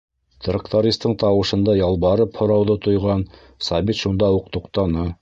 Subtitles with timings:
[0.45, 3.25] Трактористың тауышында ялбарып һорауҙы тойған
[3.71, 5.09] Сабит шунда уҡ туҡтаны.